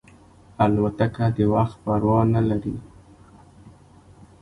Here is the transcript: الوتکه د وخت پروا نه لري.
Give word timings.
الوتکه 0.63 1.25
د 1.35 1.37
وخت 1.53 1.75
پروا 1.83 2.19
نه 2.33 2.41
لري. 2.49 2.75